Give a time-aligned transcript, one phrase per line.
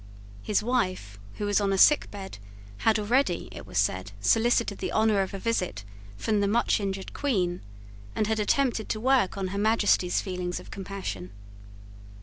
[0.41, 2.39] His wife, who was on a sick bed,
[2.77, 5.83] had already, it was said, solicited the honour of a visit
[6.17, 7.61] from the much injured Queen,
[8.15, 11.29] and had attempted to work on Her Majesty's feelings of compassion.